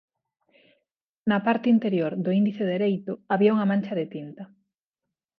Na 1.29 1.39
parte 1.47 1.67
interior 1.75 2.11
do 2.23 2.31
índice 2.41 2.63
dereito 2.73 3.11
había 3.33 3.53
unha 3.55 3.69
mancha 3.71 3.93
de 3.99 4.05
tinta. 4.13 4.43